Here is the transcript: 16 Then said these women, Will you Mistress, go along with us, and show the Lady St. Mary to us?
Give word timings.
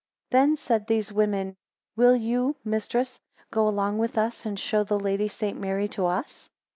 16 0.31 0.31
Then 0.31 0.57
said 0.57 0.87
these 0.87 1.13
women, 1.13 1.55
Will 1.95 2.15
you 2.15 2.55
Mistress, 2.65 3.19
go 3.51 3.67
along 3.67 3.99
with 3.99 4.17
us, 4.17 4.47
and 4.47 4.59
show 4.59 4.83
the 4.83 4.97
Lady 4.99 5.27
St. 5.27 5.59
Mary 5.59 5.87
to 5.89 6.07
us? 6.07 6.49